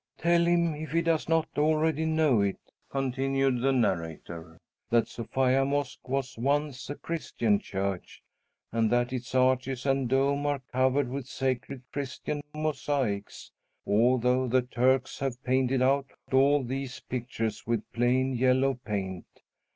"Tell 0.17 0.45
him, 0.47 0.73
if 0.73 0.93
he 0.93 1.03
does 1.03 1.29
not 1.29 1.47
already 1.59 2.05
know 2.07 2.41
it," 2.41 2.57
continued 2.89 3.61
the 3.61 3.71
narrator, 3.71 4.57
"that 4.89 5.07
Sophia 5.07 5.63
Mosque 5.63 6.09
was 6.09 6.39
once 6.39 6.89
a 6.89 6.95
Christian 6.95 7.59
church, 7.59 8.23
and 8.71 8.89
that 8.89 9.13
its 9.13 9.35
arches 9.35 9.85
and 9.85 10.09
dome 10.09 10.47
are 10.47 10.63
covered 10.71 11.07
with 11.07 11.27
sacred 11.27 11.83
Christian 11.91 12.41
mosaics, 12.55 13.51
although 13.85 14.47
the 14.47 14.63
Turks 14.63 15.19
have 15.19 15.43
painted 15.43 15.83
out 15.83 16.07
all 16.33 16.63
these 16.63 17.01
pictures 17.01 17.67
with 17.67 17.83
plain 17.93 18.33
yellow 18.33 18.73
paint. 18.83 19.27